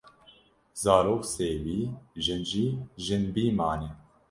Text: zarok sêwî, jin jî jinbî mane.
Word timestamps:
zarok 0.83 1.23
sêwî, 1.33 1.81
jin 2.23 2.41
jî 2.49 2.67
jinbî 3.05 3.47
mane. 3.59 3.89